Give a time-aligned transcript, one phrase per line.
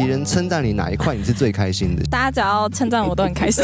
[0.00, 2.02] 别人称赞你哪一块你是最开心的？
[2.10, 3.62] 大家只要称赞我都很开心。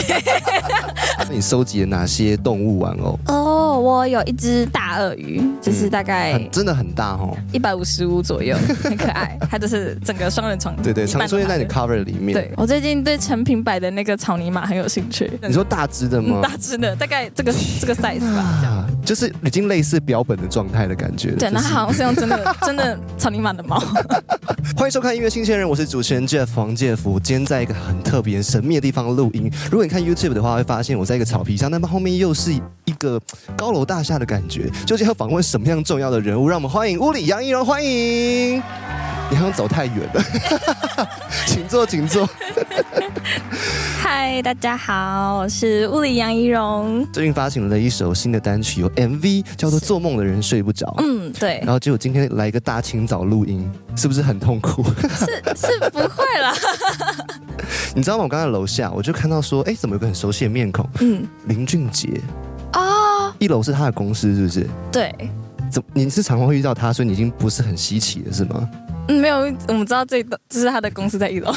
[1.18, 3.18] 那你收集了哪些动物玩偶？
[3.26, 3.55] 哦，
[3.86, 7.36] 我有一只大鳄鱼，就是大概很真的很大哦。
[7.52, 9.38] 一百五十五左右， 很可爱。
[9.48, 12.34] 它就是整个双人床，对对，常出现在你 cover 里面。
[12.34, 15.30] 对我最近对成品摆的那个草泥马很有兴趣。
[15.40, 16.40] 你说大只的吗？
[16.42, 21.30] 大只的，大概这个 这个 size 吧，就是已经类似标本的状态的感觉。
[21.36, 23.78] 对，那好像是用真的 真的草泥马的毛。
[24.76, 27.20] 欢迎收看音乐新鲜人，我是主持人 Jeff 黄介福。
[27.20, 29.48] 今天在一个很特别、神秘的地方录音。
[29.70, 32.52] 如果你看 YouTube 的话，会发现我在一个草皮上，那么后面又是
[32.86, 33.20] 一个
[33.56, 34.70] 高楼大厦的感觉。
[34.86, 36.48] 究竟要访问什么样重要的人物？
[36.48, 38.62] 让我们欢迎屋里杨一荣，欢迎。
[39.28, 40.24] 你好像走太远了，
[41.46, 42.28] 请坐，请坐。
[43.98, 47.04] 嗨，大家好，我是物理杨怡蓉。
[47.12, 50.86] 最近发行了一首新的单曲，有 MV，叫做《做梦的人睡不着》。
[50.98, 51.58] 嗯，对。
[51.64, 54.84] 然后结果今天来一个大清早录音，是不是很痛苦？
[55.16, 56.54] 是是不会啦。
[57.96, 58.22] 你知道吗？
[58.22, 60.88] 我刚才楼下我就看到说，哎，怎么有个很熟悉的面孔？
[61.00, 62.08] 嗯，林俊杰。
[63.36, 63.38] 哦。
[63.40, 64.66] 一楼是他的公司，是不是？
[64.90, 65.14] 对。
[65.70, 65.82] 怎？
[65.92, 68.68] 你是常常会遇到他，所以你已经不是很稀奇了，是吗？
[69.08, 71.52] 嗯，没有，我们知道这这是他的公司在一楼。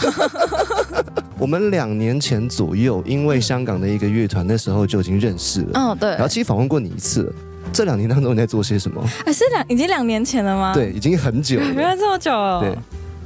[1.39, 5.69] 我们两年前左右，因为香港的一个乐团，那时候就已经认识了。
[5.73, 6.09] 嗯，对。
[6.11, 7.33] 然后其实访问过你一次，
[7.72, 9.03] 这两年当中你在做些什么？
[9.25, 10.73] 哎，是两已经两年前了吗？
[10.73, 11.59] 对，已经很久。
[11.59, 12.31] 原来这么久。
[12.61, 12.77] 对，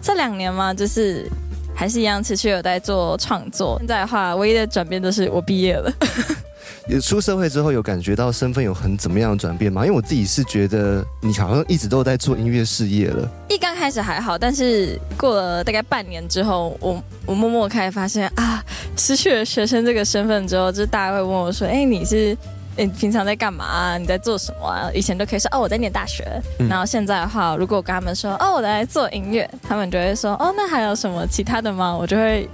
[0.02, 1.30] 这两年嘛，就是
[1.74, 3.78] 还是一样持续有在做创作。
[3.80, 5.92] 现在的话，唯一的转变就是我毕业了。
[6.88, 9.86] 有出社会之后有感觉到身份有很怎么样的转变吗？
[9.86, 13.30] 因为我自己是觉得你好像一直都在做音乐事业了。
[13.48, 18.62] 一刚开始还好，但是过了大概半年之后，我我默默开始发现啊，
[18.98, 22.38] 失去了学生这个身份之后，就大家会问我说：“哎，你是？”
[22.76, 23.98] 你平常在干嘛？
[23.98, 24.90] 你在做什么啊？
[24.94, 26.26] 以前都可以说哦，我在念大学。
[26.70, 31.96] 然后现在的话，如果我跟他们说哦，我在做音乐，他们就会说哦，那还有什么其他的吗？
[31.96, 32.50] 我就会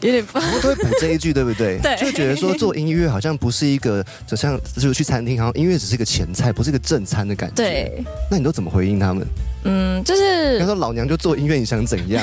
[0.00, 1.78] 有点，我都会补这一句，对不对？
[1.82, 7.54] 对，就觉得说做音乐好像不是一个，就像就是去餐厅，好像音乐只是一个前菜，不是一个正餐的感觉。
[7.56, 9.26] 对，那你都怎么回应他们？
[9.64, 12.22] 嗯，就是他说老娘就做音乐，你想怎样？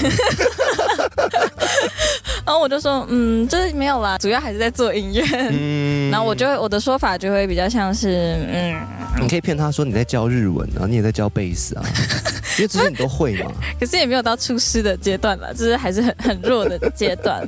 [2.52, 5.24] 然后我就说，嗯，就是没有啦，主要还是在做音乐。
[5.52, 8.76] 嗯，然后我就会我的说法就会比较像是，嗯，
[9.22, 11.84] 你可以骗他说你在教日文啊，你也在教贝斯啊，
[12.60, 13.50] 因为这些你都会嘛。
[13.80, 17.48] 可是也没有到出师的阶段了，就是还是很 很弱的阶段。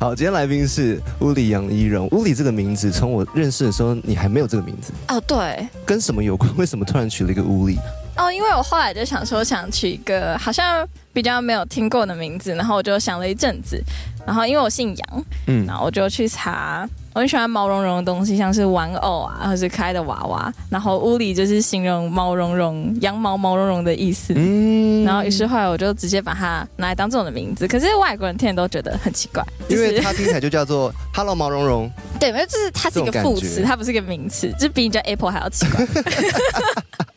[0.00, 2.08] 好，今天来宾是屋里杨一荣。
[2.10, 5.22] 屋里这个名字，从我认识的时候你还没有这个名字哦。
[5.28, 6.50] 对，跟什么有关？
[6.56, 7.78] 为什么突然取了一个屋里？
[8.16, 13.82] 哦，因为我后来就想说，想取一个好像比较没有听过的名字，然后我就想了一阵子，
[14.26, 35.84] 然后因为我姓杨，嗯，然后我就去查，我很喜欢毛茸茸的东西，像是玩偶啊，或是可爱的娃娃，然后屋里就是形容毛茸茸、羊毛毛茸茸的意思，嗯，然后于是后来我就直接把它拿来当这种的名字，可是外国人听都觉得很奇怪，因为它听起来就叫做 Hello 毛茸茸， 对，没有，就是它是一个副词，它不是一个名词，就比你叫 Apple 还要奇怪。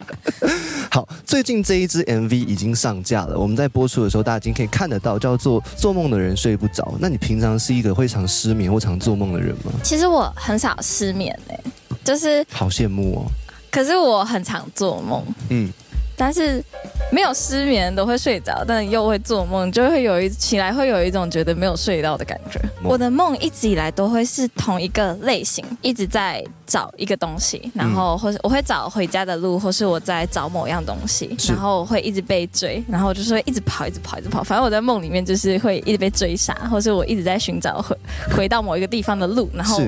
[0.92, 6.84] 好，最近这一支 MV 已经上架了，我们在播出的时候，大家已经可以看得到，叫做《做梦的人睡不着》。
[7.00, 9.72] 那你平常是一个会常失眠或常做梦的人吗？
[9.84, 11.64] 其实我很少失眠诶，
[12.04, 13.32] 就是好羡慕哦。
[13.70, 15.72] 可是我很常做梦，嗯，
[16.18, 16.64] 但是。
[17.10, 22.60] 没有失眠都会睡着，但又会做梦，就会有一起来会有一种觉得没有睡到的感觉。
[22.84, 34.44] 我的梦一直以来都会是同一个类型，一直在找一个东西，然后或是我会找回家的路，或是我在找某样东西，然后会一直被追，然后就是会一直跑，一直跑，一直跑。
[34.44, 37.98] 反正我在梦里面就是会一直被追杀，或是我一直在寻找回
[38.36, 39.82] 回到某一个地方的路，然后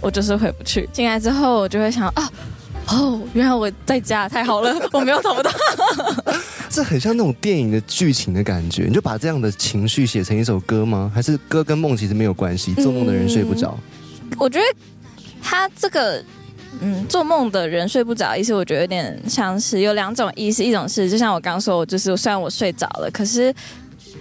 [0.00, 0.88] 我就是回不去。
[0.92, 2.14] 进来之后，我就会想啊。
[2.16, 2.32] 哦，
[3.34, 5.50] 原来我在家，太好了， 我没有找不到。
[6.70, 11.10] 这很像那种电影的剧情的感觉，你就把这样的情绪写成一首歌吗？
[11.14, 12.74] 还是歌跟梦其实没有关系？
[12.74, 13.76] 做梦的人睡不着。
[14.38, 14.64] 我觉得
[15.42, 16.22] 他这个，
[16.80, 23.54] 嗯，做梦的人睡不着，意思我觉得有点像是有两种意思，一种是就像我刚刚说，我就是虽然我睡着了，可是。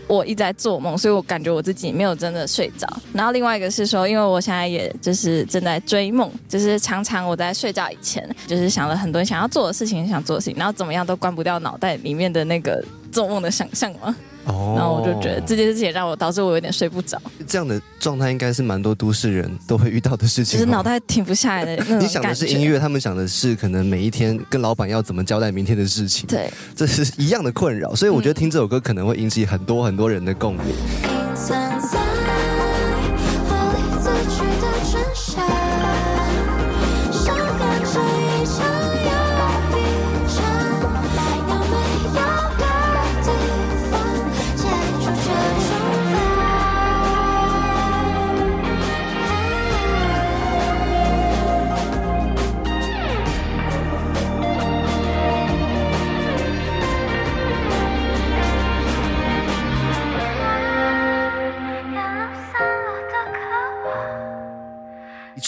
[0.08, 2.88] 我一直在做梦，所以我感觉我自己没有真的睡着。
[3.14, 14.16] 然后另外一个是说，因为我现在也就是正在追梦，就是常常我在睡觉以前，就是想了很多想要做的事情，想做的事情，然后怎么样都关不掉脑袋里面的那个做梦的想象嘛。
[14.48, 17.22] 然后我就觉得这件事情让我导致我有点睡不着。
[17.48, 20.60] 这样的状态应该是蛮多都市人都会遇到的事情。
[20.60, 21.98] 就是脑袋停不下来的。
[21.98, 26.26] 你想的是音乐，他们想的是可能每一天跟老板要怎么交代明天的事情。
[26.28, 27.94] 对，这是一样的困扰。
[27.94, 30.64] 所以我觉得听这首歌可能会引起很多很多人的共鸣。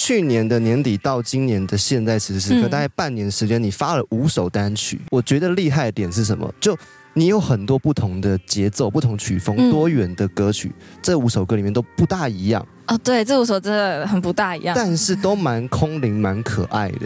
[0.09, 4.99] 去年的年底到今年的现在此时此刻，大概半年时间，你发了五首单曲。
[5.11, 6.51] 我觉得厉害的点是什么？
[6.59, 6.75] 就
[7.13, 12.67] 你有很多不同的节奏、不同曲风、多元的歌曲，这五首歌里面都不大一样。
[12.87, 17.05] 哦，对，这五首真的很不大一样，但是都蛮空灵、蛮可爱的。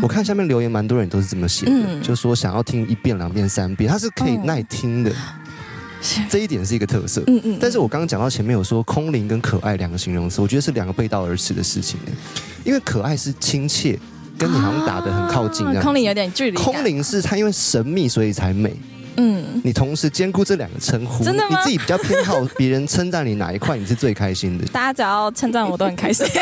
[0.00, 5.12] 我看下面留言，蛮多人都是这么写的，就说想要听一遍、两遍、三遍，它是可以耐听的。
[6.28, 7.22] 这一点是一个特色。
[7.26, 7.58] 嗯嗯。
[7.60, 11.98] 但是我刚刚讲到前面有说空灵跟可爱两个形容词，我觉得是两个背道而驰的事情。
[12.64, 13.98] 因为可爱是亲切，
[14.36, 15.64] 跟你好像打得很靠近。
[15.80, 16.56] 空灵有点距离。
[16.56, 18.74] 空灵是它因为神秘所以才美。
[19.16, 19.60] 嗯。
[19.64, 21.56] 你同时兼顾这两个称呼，真的吗？
[21.58, 24.66] 你自己比较偏好别人称赞你哪一块，你是最开心的？
[24.66, 26.26] 大家只要称赞我都很开心。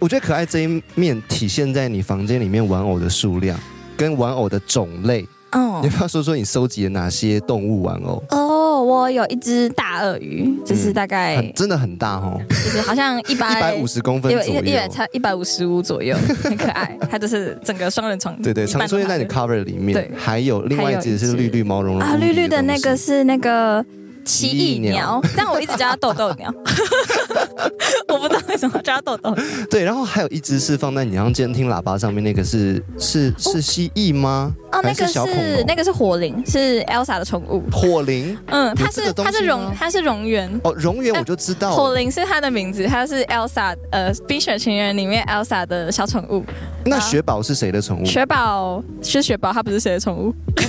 [0.00, 3.58] 我觉得可爱这一面体现在你房间里面玩偶的数量
[3.96, 5.26] 跟玩偶的种类。
[5.56, 8.22] 哦，你不要说说你收集了哪些动物玩偶？
[8.28, 16.14] 哦，我有一只大鳄鱼，就是大概真的很大哦，就是好像一百一百五十公分左右，一百差一百五十五左右，
[16.44, 16.96] 很可爱。
[17.10, 19.94] 它就是整个双人床，对对，常出现在你 cover 里面。
[19.94, 23.84] 对，还有另外一只是绿绿毛茸茸啊，绿绿的那个是那个。
[24.26, 26.52] 奇异鸟，但我一直叫它豆豆鸟，
[28.08, 29.34] 我不知道为什么叫它豆豆。
[29.70, 34.52] 对，然后还有一只是放在你像监听喇叭上面那个是是是蜥蜴吗？
[34.72, 37.62] 哦，那个是那个是火灵，是 Elsa 的宠物。
[37.70, 40.60] 火灵，嗯，它是它是蝾它是蝾螈。
[40.64, 41.70] 哦，蝾螈我就知道。
[41.70, 46.44] 火灵是它的名字，它是 Elsa 呃《冰雪情缘》里面 Elsa 的小宠物。
[46.86, 48.04] 那雪宝是谁的宠物？
[48.04, 50.34] 雪宝是雪宝，它不是谁的宠物？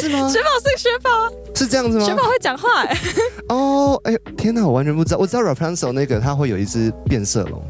[0.00, 0.28] 是吗？
[0.28, 1.10] 雪宝是雪宝，
[1.54, 2.04] 是这样子吗？
[2.04, 2.98] 雪宝会讲话哎。
[3.48, 5.18] 哦，哎，天哪，我完全不知道。
[5.18, 7.62] 我知道 Rapunzel 那个，它会有一只变色龙。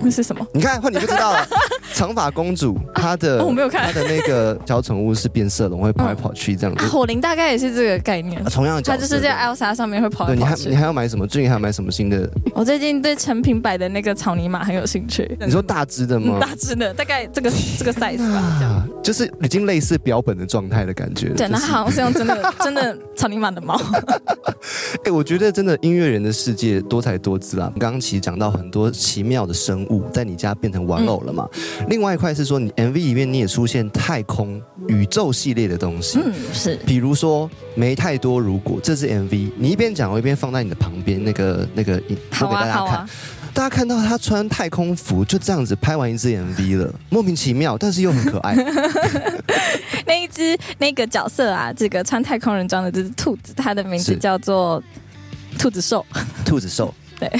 [0.00, 0.46] 那是什么？
[0.52, 1.46] 你看，换你就知道了。
[1.94, 6.84] 长发公主，她的 我没有看，她的那个小宠物是变色龙，会跑来跑去这样子。
[6.86, 10.68] 火灵大概也是这个概念，同样的，它就是在 Elsa 上面会跑来跑去。
[10.68, 11.26] 你还你还要买什么？
[11.26, 12.28] 最近还要买什么新的？
[12.52, 15.36] 我最近对成品摆的那个草泥马很有兴趣。
[15.40, 16.38] 你说大只的吗？
[16.40, 21.28] 大只的，大概这个这个 size 吧，就是已经类似标本的状态的感觉。
[21.30, 23.80] 对，那好像是用真的真的草泥马的毛。
[25.04, 27.72] 哎，我觉得真的音乐人的世界多才多姿啊！
[27.78, 30.74] 刚刚其实讲到很多奇妙的生物在你家变。
[30.74, 31.48] 成玩偶了嘛？
[31.88, 43.06] 另外一块是说，你 MV 里面你也出现太空宇宙系列的东西，嗯，是，比如说没太多如果，这是 MV，你一边讲我一边放在你的旁边，那个那个，好给大家看，
[43.52, 48.54] 大家看到他穿太空服就这样子拍完一支 MV 了，莫名其妙，但是又很可爱。
[50.06, 54.82] 那一只那个角色啊，这个穿太空人装的这只兔子，它的名字叫做
[55.58, 56.04] 兔子兽，
[56.44, 57.30] 兔子兽， 对，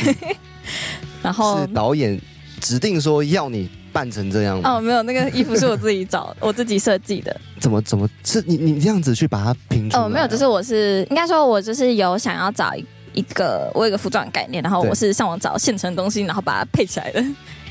[1.23, 2.20] 然后是导演。
[2.61, 7.35] 指定说要你扮成这样哦，没有那个衣服是我自己找， 我自己设计的。
[7.61, 10.02] 怎么怎么是你你这样子去把它拼出来？
[10.02, 17.25] 哦，没有，就是我是应该说，我就是有想要找一一个我有一个服装概念，然后我是上网找现成东西，然后把它配起来的。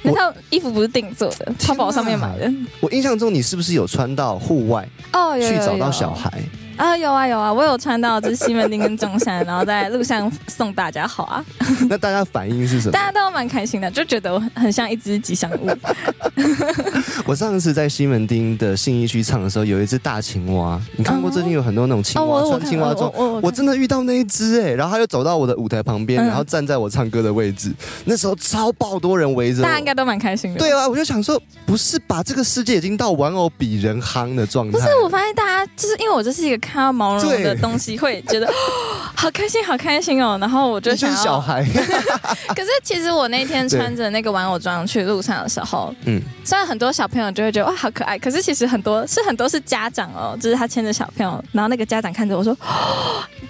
[0.05, 2.51] 那套衣服不是定做的，淘宝上面买的。
[2.79, 5.37] 我印象中你是不是有穿到户外哦？
[5.37, 6.41] 有去找到小孩。
[6.77, 11.43] 啊有啊有啊，我有穿到就是西门町跟中山，然后在路上送大家好啊。
[11.89, 12.91] 那大家反应是什么？
[12.91, 15.69] 大家都蛮开心的，就觉得我很像一只吉祥物。
[17.25, 20.79] 我上次在西门町的信义区唱的时候，有一只大青蛙。
[20.97, 23.11] 你看过最近有很多那种青蛙穿青蛙装，
[23.41, 27.71] 我真的遇到那一只哎，然后他就走到我的舞台旁边，然后站在我唱歌的位置。
[28.05, 30.59] 那时候超爆多人围着，大家应该都蛮开心的。
[30.59, 34.79] 对啊，我就想说，不是把这个世界已经到玩偶比人夯的状态？
[34.79, 35.62] 不是，我发现大家
[35.93, 36.63] 就是因为我这是一个。
[36.63, 38.49] 看到毛茸茸的东西会觉得
[39.13, 40.37] 好开心，好开心哦。
[40.39, 41.61] 然后我就想要小孩。
[42.55, 52.57] 可是其实我那天穿着那个玩偶装去路上的时候，嗯，虽然很多小朋友就会觉得哇好可爱，可是其实很多是很多是家长哦，就是他牵着小朋友，然后那个家长看着我说，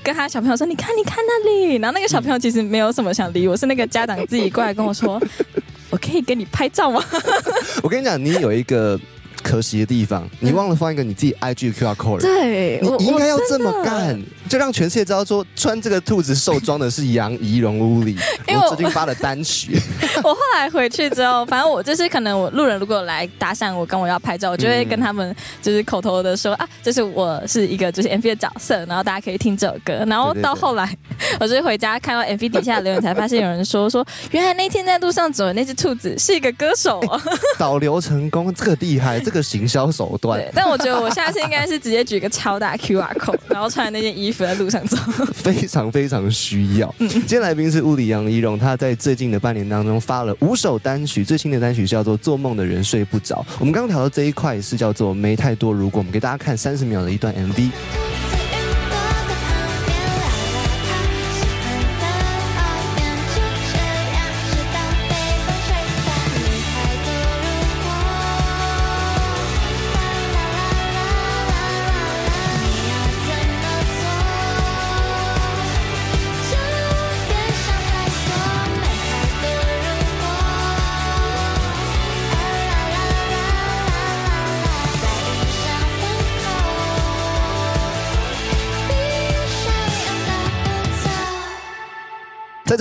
[0.02, 1.76] 跟他小朋友说，你看你看那里。
[1.76, 5.22] 然后那个小朋友其实没有什么想理我，是那个家长自己过来跟我说，
[5.92, 7.04] 我可以跟你拍照吗？
[7.84, 9.00] 我跟你讲，你有一个。
[9.44, 12.22] 可惜的地方，你忘了放一个你自己 IG 的 QR code。
[12.22, 14.20] 对，你应该要这么干。
[14.50, 18.16] 就让全世界知道说穿这个兔子兽装的是杨怡蓉屋里，
[18.48, 19.80] 因为我最近发了单曲。
[20.24, 30.04] 我后来回去之后，反正我就是可能我路人如果来搭讪我跟我要拍照，我就会跟他们就是口头的说啊，就是我是一个就是 MV 的角色，然后大家可以听这首歌。
[30.08, 30.96] 然后到后来，
[31.40, 37.02] 我就回家看到 MV 底下留言，才发现有人说说原来那天在路上走的那只兔子是一个歌手。
[37.58, 40.44] 导流成功，这个厉害，这个行销手段。
[40.54, 44.33] 但我觉得我下次应该是直接举个超大 QR code，然后穿那件衣服。
[44.38, 44.98] 在路上走，
[45.34, 46.94] 非常非常需要。
[47.00, 53.46] 今天来宾是物理杨一荣，他在最近的半年当中发了五首单曲，最新的单曲叫做《做梦的人睡不着》。
[53.60, 55.72] 我们刚刚聊到这一块是叫做没太多。
[55.74, 58.23] 如果我们给大家看三十秒的一段 MV。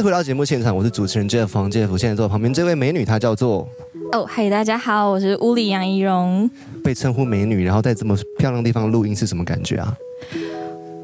[0.03, 3.69] 次回到节目现场，我是主持人 Jeff 黄 Jeff，现在坐我旁边这位美女，她叫做
[4.11, 6.51] 哦，嗨，大家好，我是屋里杨怡蓉。
[6.83, 9.97] 被称呼美女，然后在这么漂亮的地方录音是什么感觉啊？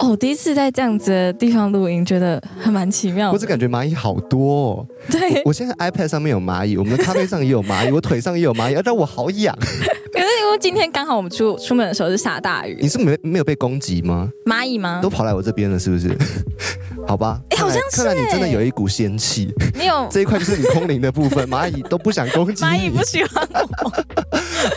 [0.01, 3.31] 哦，第一次在这样子的地方录音，觉得还蛮奇妙。
[3.31, 4.85] 我只感觉蚂蚁好多。
[5.09, 9.57] 对，我现在 iPad 上面有蚂蚁，我们的咖啡上也有蚂蚁， 我腿上也有蚂蚁，但我好痒。
[10.13, 12.77] 可是因为今天刚好我们出出门的时候是下大雨。
[12.81, 14.29] 你是没没有被攻击吗？
[14.45, 14.99] 蚂蚁吗？
[15.01, 16.09] 都跑来我这边了，是不是？
[17.09, 17.97] 好吧，哎，好像是。
[17.97, 19.53] 看来你真的有一股仙气。
[19.75, 23.49] 你有 这一块就是你空灵的部分， 蚂蚁都不想攻击蚂蚁不喜欢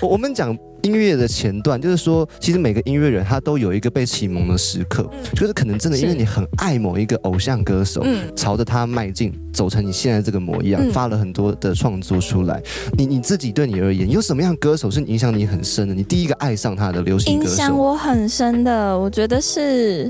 [0.02, 0.08] 我。
[0.10, 0.58] 我们讲。
[0.84, 8.04] 音乐的前段，就是说，其实每个音乐人他都有一个被启蒙的时刻，就是可能真的因为你很爱某一个偶像歌手，
[8.36, 12.60] 朝着他迈进，走成你现在这个模样，发了很多的创作出来。
[12.98, 15.94] 你你自己对你而言，有什么样歌手是影响你很深的？
[15.94, 17.52] 你第一个爱上他的流行歌手？
[17.52, 20.10] 影响我很深的，我觉得是，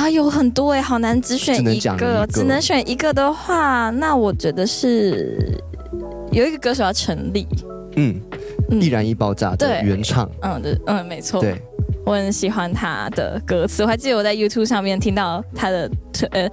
[0.00, 5.60] 还有很多哎，好难只选一个，只能选一个的话，那我觉得是
[6.32, 7.46] 有一个歌手要成立，
[7.96, 8.20] 嗯。
[8.70, 11.60] 易燃易爆炸的原唱，嗯，对，嗯，没错，对，
[12.06, 15.90] 我很喜欢他的歌词，我还记得我在 YouTube 上面听到他的
[16.30, 16.48] 呃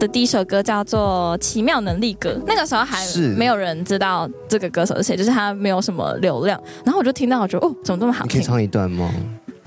[0.00, 2.98] 的第一首歌叫做《奇妙能力歌》，那个时候还
[3.38, 8.32] 没有人知道这个歌手是谁，就是他没有什么流量，然后我就听到，我觉得哦，怎么这么好听？
[8.32, 9.08] 可以唱一段吗？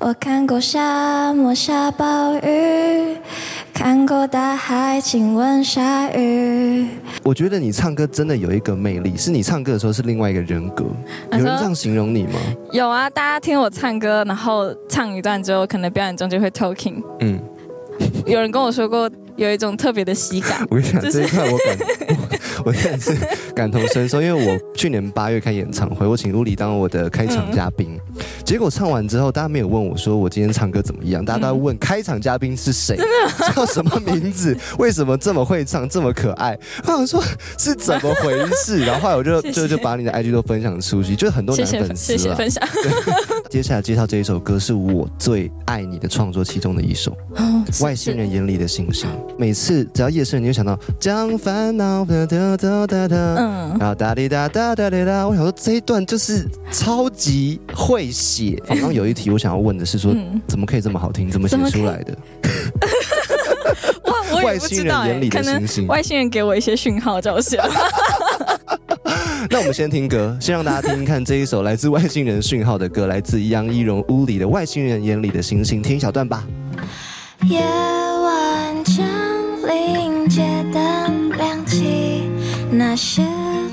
[0.01, 3.17] 我看过沙漠下暴雨，
[3.73, 6.87] 看过大海亲吻鲨鱼。
[7.21, 10.85] 我觉得你唱歌真的有一个魅力，是你唱歌的时候是另外一个人格。
[11.33, 12.39] 有人这样形容你吗？
[12.71, 17.03] 有啊，大家听我唱歌，然后唱一段之后，可能表演中就会 talking。
[17.19, 17.37] 嗯，
[18.25, 20.65] 有人跟我说过，有一种特别的喜感。
[20.69, 22.28] 我跟你讲，这一块我感觉。
[22.65, 23.17] 我现在是
[23.53, 27.99] 感同身受，因为我去年八月开演唱会，我请陆里当我的开场嘉宾，
[28.43, 32.97] 结果唱完之后，大家没有问我说我今天唱歌怎么样，大家都在问开场嘉宾是谁，
[33.55, 36.57] 叫什么名字，为什么这么会唱，这么可爱？
[36.83, 37.23] 我想说
[37.57, 42.35] 是怎么回事，然后后来我就 就就把你的 IG 都分享出去，就很多男粉丝了。
[42.35, 42.63] 分享。
[43.49, 47.17] 接下来介绍这一首歌是我最爱你的创作其中的一首，
[47.83, 49.09] 《外星人眼里的星星》。
[49.39, 52.27] 每次只要夜深，你就想到将烦恼的。
[52.27, 58.61] 哒哒哒，嗯，然后哒滴哒哒哒滴哒，我想说这一段就是超级会写。
[58.67, 60.15] 刚刚有一题我想要问的是说，
[60.47, 61.27] 怎么可以这么好听？
[61.31, 62.15] 怎么写出来的？
[64.03, 67.59] 哇，我也不知道哎， 可能外星人给我一些讯号叫我写。
[69.49, 76.43] 那我们先听歌，先让大家听听看这一首来自外星人讯号的歌，来自杨一荣屋里的外星人眼里的星星，听一小段吧。
[77.45, 79.05] 夜晚降
[79.65, 80.43] 临，街
[80.73, 82.23] 灯亮起。
[82.71, 83.23] 那些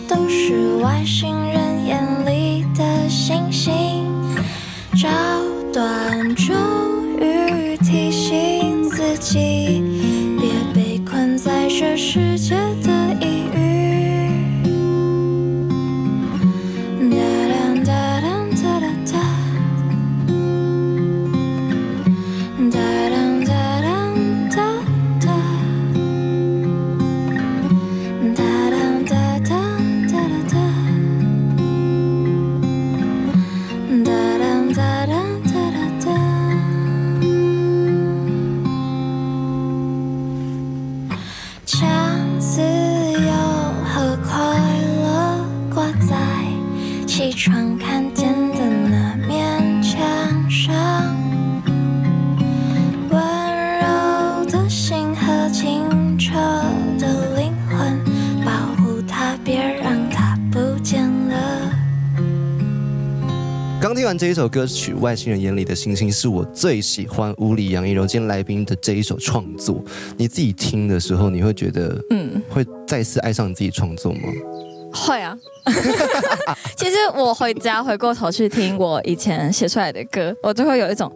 [0.08, 4.06] 都是外星人眼里的星星，
[4.96, 5.08] 照
[5.72, 6.34] 断
[64.36, 69.82] 首歌曲《外星人眼里的星星》是我最喜欢屋里杨一柔今天来宾的这一首创作。
[70.18, 74.20] 你自己听的时候，你会觉得，嗯，会再次爱上你自己创作吗？
[74.92, 75.34] 会啊。
[76.76, 81.10] 其实我回家回过头去听我以前写出来的歌，我就会有一种。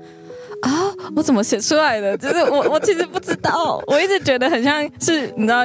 [0.62, 2.16] 啊，我怎么写出来的？
[2.16, 3.82] 就是我，我其实不知道。
[3.86, 5.62] 我一直觉得很像是，你知道，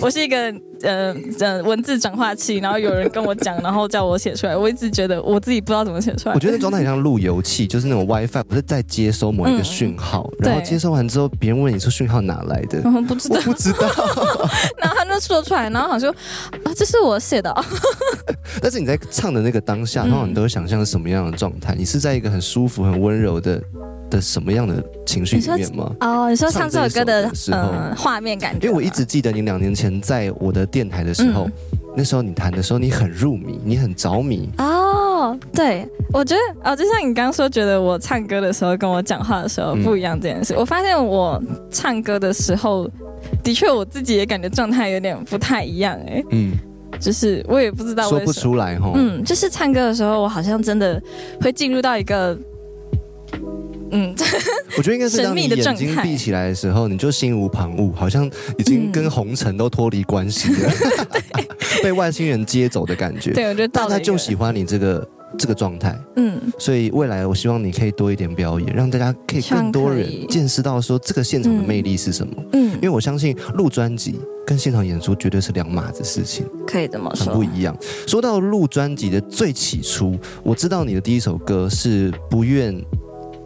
[0.00, 0.50] 我是一个
[0.84, 4.56] 呃呃文字转化器， 然后有人跟我讲，然后叫我写出来。
[4.56, 6.34] 我一直觉得我自己不知道怎么写出来。
[6.34, 12.80] 我觉得那状态很像路由器，就是那种 WiFi，不是在接收某一个讯号，然后接收完之后，别人问你说讯号哪来的？
[13.08, 13.88] 不知道，不知道。
[14.78, 16.16] 然后他就说出来，然后好像说
[16.64, 17.54] 啊，这是我写的。
[18.62, 21.74] 但是你在唱的那个当下，通常你都会想象是什么样的状态？
[21.76, 23.60] 你是在一个很舒服、很温柔的。
[24.14, 25.92] 的什么样的情绪里面吗？
[26.00, 28.66] 哦，你说唱这首歌的时候，画面感觉。
[28.66, 31.48] 因为我一直记得你两年前在我的电台的时候，
[31.96, 34.48] 那时候你弹的时候，你很入迷，你很着迷。
[34.58, 42.88] 哦，哦，对，我觉得哦，就像你刚刚说，觉得我唱歌的时候跟我讲话的时候不一样这件事，我发现我唱歌的时候，
[43.42, 46.22] 的确我自己也感觉状态有点不太一样哎。
[46.30, 46.52] 嗯。
[47.00, 48.92] 就是我也不知道说不出来哈。
[48.94, 51.02] 嗯，就是唱歌的时候，我好像真的
[51.40, 52.38] 会进入到一个，
[53.94, 54.14] 嗯，
[54.76, 60.70] 我觉得应该是当你眼睛闭起来的时候，你就心无旁骛，好像已经跟红尘都脱离关系了，
[61.82, 63.32] 被外星人接走的感觉。
[63.32, 65.08] 对，我觉得大家就喜欢你这个。
[65.36, 74.14] 这个状态，嗯，所以未来我希望你可以多一点表演，让大家可以更多人见识到说这个现场的魅力是什么，嗯，因为我相信录专辑
[74.46, 77.76] 跟现场演出绝对是两码子事情，可以这么说，很不一样。
[78.06, 82.72] 说到录专辑的最起初，我知道你的第一首歌是不愿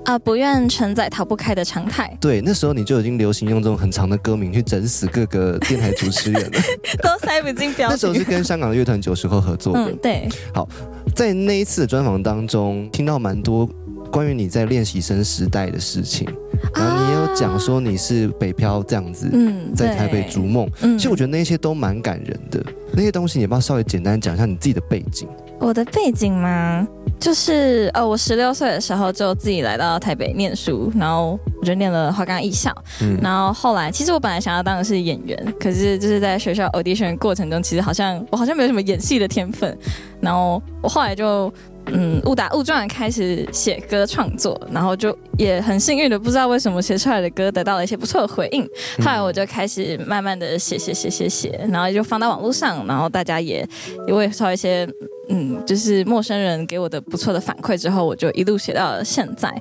[0.08, 2.10] 啊，不愿承载逃不开的常态。
[2.18, 6.60] 对，那时候你就已经流行用这种很长的歌名去整死各个电台主持人了，
[7.02, 10.66] 都塞不进标 那时候是跟香港乐团九十后合作的，对，好。
[11.14, 13.68] 在那一次的专访当中，听到蛮多
[14.10, 16.26] 关于你在练习生时代的事情，
[16.74, 22.64] 然后你也有讲说你是北漂这样子，嗯，在台北逐梦，嗯，其实我觉得那些都蛮感人的。
[22.92, 25.28] 那些东西，你要不要稍微简单讲一下你自己的背景？
[25.60, 26.86] 我的背景吗？
[27.18, 39.76] 就是呃，我十六岁的时候就自己来到台北念书，然后我就念了华冈艺校，嗯，然后后来其实我本来想要当的是演员，可是就是在学校 audition 过程中，其实好像我好像没有什么演戏的天分，
[40.20, 41.52] 然后我后来就。
[41.90, 48.62] 嗯，误打误撞开始写歌创作，然后就也很幸运的，不知道为什么写出来的歌得到了一些不错的回应。
[48.98, 53.66] 后来我就开始慢慢的写写写写写，然后就放到网络上，然后大家也
[54.06, 54.86] 也会收一些
[55.28, 59.52] 嗯，就是陌生人给我的不错的反馈之后，我就一路写到了现在。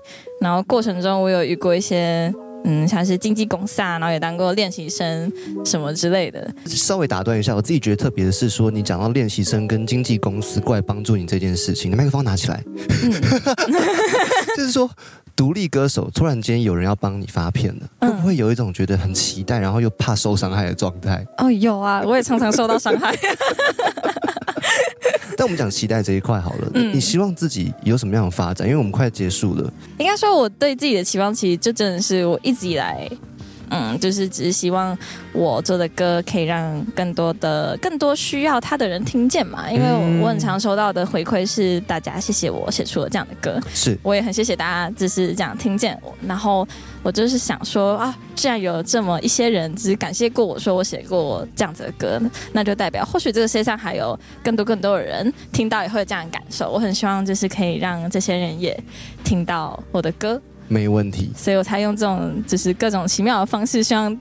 [0.42, 2.34] 然后过程中我有遇过一些。
[2.64, 5.32] 嗯，像是经纪公司啊，然后也当过练习生
[5.64, 6.46] 什么之类的。
[6.66, 12.62] 稍微打断一下，我自己觉得特别的是说，你讲到练习生跟经纪公司过来帮助你这件事情，你麦克风拿起来，
[14.58, 14.90] 就是说
[15.34, 21.26] 独立歌手突然间有人要帮你发片了，会不会有一种觉得很期待，然后又怕受伤害的状态？
[21.38, 23.16] 哦，有啊，我也常常受到伤害。
[25.38, 28.68] 但我们讲期待这一块好了，你希望自己有什么样的发展？
[28.68, 29.72] 因为我们快结束了。
[30.00, 33.10] 应该说，我对自己的期望，其实就真的是我一直以来。
[33.70, 34.98] 嗯，就是只是希望
[35.34, 39.70] 我做的歌可以让更多的、更多需要他的人听见嘛。
[39.72, 46.14] 因为我很常收到的回馈是大家谢谢我写出了这样的歌，是我也很谢谢大家，就是这样听见我。
[46.28, 46.68] 然后
[47.04, 52.22] 我就是想说啊，既然有这么一些人只感谢过我说我写过这样子的歌，
[52.54, 56.70] 那就代表或许这个世界上还有更多更多的人听到也会有这样的感受。
[56.70, 58.78] 我很希望就是可以让这些人也
[59.24, 60.42] 听到我的歌。
[60.68, 64.18] 没问题，所以我才用这种就是各种奇妙的方式，希望。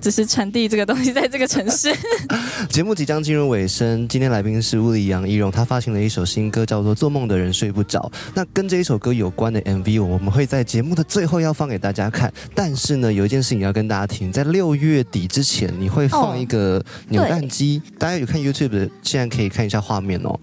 [0.00, 1.94] 只是传递这个东西在这个城市。
[2.70, 8.00] 节目即将进入尾声，今天来宾是乌里杨一荣，他发行了一首新歌，叫做《做梦的人睡不着》。
[8.34, 12.32] 那跟这一首歌有关的 MV，我们会在节目的最后要放给大家看。
[12.54, 17.82] 但是呢，有一件事情要跟大家提，在六月底之前，你会放一个扭蛋机。
[17.98, 20.38] 大家有看 YouTube 的，现在可以看一下画面哦。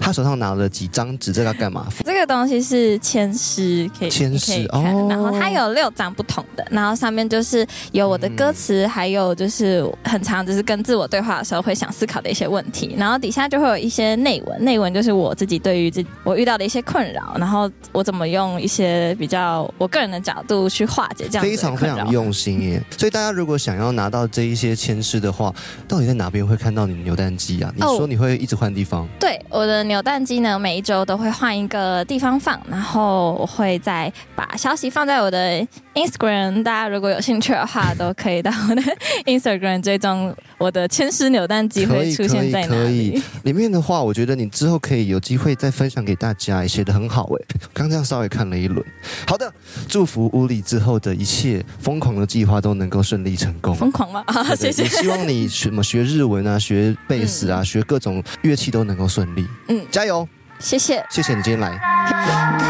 [0.00, 1.86] 他手上拿了几张纸，这要干嘛？
[2.04, 5.06] 这个东西是签诗，可以签诗哦。
[5.10, 8.85] 然后它有六张不同的，然后上面就是有我的歌词。
[8.86, 22.82] 还有就是很长，就是跟自我对话的时候会想思考的一些问题，然后底下就会有一些内文，内文就是我自己对于这我遇到的一些困扰，然后我怎么用一些比较我个人的角度去化解这样非常非常用心耶。
[22.96, 25.54] 所以大家如果想要拿到这一些签诗的话，
[25.88, 27.72] 到底在哪边会看到你的扭蛋机啊？
[27.74, 29.08] 你说你会一直换地方？
[29.18, 38.82] 对，我的扭蛋机呢，每一周都会换一个地方放，然后我会再把消息放在我的 Instagram，大家如果有兴趣的话，都可以到我的。
[39.26, 43.22] Instagram 追踪我的千丝扭蛋机会出现在哪里？
[43.44, 47.56] 里面的话，我觉得你之后可以有机会再分享给大家，写的很好哎。
[47.72, 48.84] 刚这样稍微看了一轮，
[49.26, 49.52] 好的，
[49.88, 53.74] 祝福屋里之后的一切疯狂的计划都能够顺利成功。
[53.74, 54.22] 疯狂吗？
[54.26, 54.84] 啊，谢谢。
[54.86, 59.48] 希望你什么学日文啊，学贝斯啊，学各种乐器都能够顺利。
[59.68, 60.28] 嗯，加油！
[60.58, 62.65] 谢谢，谢谢你今天来。